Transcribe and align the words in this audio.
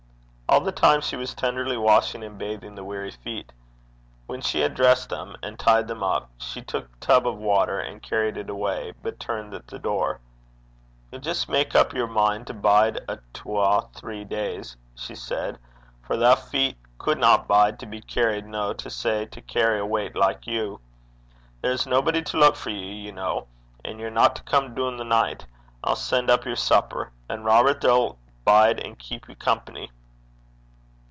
All 0.51 0.59
the 0.59 0.73
time 0.73 0.99
she 0.99 1.15
was 1.15 1.33
tenderly 1.33 1.77
washing 1.77 2.25
and 2.25 2.37
bathing 2.37 2.75
the 2.75 2.83
weary 2.83 3.11
feet. 3.11 3.53
When 4.27 4.41
she 4.41 4.59
had 4.59 4.75
dressed 4.75 5.07
them 5.07 5.37
and 5.41 5.57
tied 5.57 5.87
them 5.87 6.03
up, 6.03 6.29
she 6.39 6.61
took 6.61 6.91
the 6.91 7.05
tub 7.05 7.25
of 7.25 7.37
water 7.37 7.79
and 7.79 8.03
carried 8.03 8.35
it 8.35 8.49
away, 8.49 8.91
but 9.01 9.17
turned 9.17 9.53
at 9.53 9.67
the 9.67 9.79
door. 9.79 10.19
'Ye'll 11.09 11.21
jist 11.21 11.47
mak 11.47 11.73
up 11.73 11.93
yer 11.93 12.05
min' 12.05 12.43
to 12.43 12.53
bide 12.53 12.99
a 13.07 13.19
twa 13.31 13.87
three 13.95 14.25
days,' 14.25 14.75
she 14.93 15.15
said; 15.15 15.57
'for 16.01 16.17
thae 16.17 16.35
feet 16.35 16.75
cudna 16.99 17.37
bide 17.47 17.79
to 17.79 17.85
be 17.85 18.01
carried, 18.01 18.45
no 18.45 18.73
to 18.73 18.89
say 18.89 19.25
to 19.27 19.39
carry 19.39 19.79
a 19.79 19.85
weicht 19.85 20.17
like 20.17 20.45
you. 20.47 20.81
There's 21.61 21.85
naebody 21.85 22.23
to 22.23 22.35
luik 22.37 22.57
for 22.57 22.71
ye, 22.71 22.91
ye 23.05 23.13
ken. 23.13 23.43
An' 23.85 23.99
ye're 23.99 24.09
no 24.11 24.27
to 24.27 24.43
come 24.43 24.75
doon 24.75 24.97
the 24.97 25.05
nicht. 25.05 25.45
I'll 25.81 25.95
sen' 25.95 26.29
up 26.29 26.43
yer 26.43 26.57
supper. 26.57 27.13
And 27.29 27.45
Robert 27.45 27.79
there 27.79 27.93
'll 27.93 28.17
bide 28.43 28.81
and 28.81 28.99
keep 28.99 29.29
ye 29.29 29.35
company.' 29.35 29.93